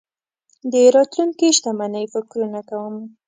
د 0.71 0.73
راتلونکې 0.95 1.47
شتمنۍ 1.57 2.05
فکرونه 2.13 2.59
کوم. 2.69 2.95